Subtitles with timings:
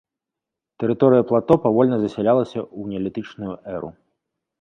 [0.83, 3.89] Тэрыторыя плато павольна засялялася ў неалітычную эру.